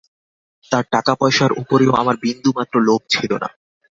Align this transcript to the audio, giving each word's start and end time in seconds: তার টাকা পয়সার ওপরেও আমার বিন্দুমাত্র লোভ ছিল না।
তার 0.71 0.85
টাকা 0.93 1.11
পয়সার 1.15 1.51
ওপরেও 1.61 1.91
আমার 1.95 2.15
বিন্দুমাত্র 2.23 2.75
লোভ 2.87 3.01
ছিল 3.13 3.31
না। 3.43 3.49